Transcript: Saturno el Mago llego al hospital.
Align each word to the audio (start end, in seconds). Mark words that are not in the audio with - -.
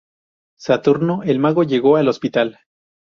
Saturno 0.57 1.21
el 1.21 1.37
Mago 1.37 1.61
llego 1.61 1.95
al 1.95 2.07
hospital. 2.07 2.57